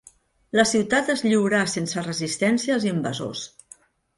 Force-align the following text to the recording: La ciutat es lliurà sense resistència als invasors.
La 0.59 0.63
ciutat 0.69 1.11
es 1.15 1.21
lliurà 1.27 1.59
sense 1.75 2.07
resistència 2.07 2.77
als 2.79 2.89
invasors. 2.95 3.45